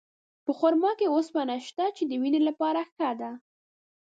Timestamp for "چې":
1.97-2.03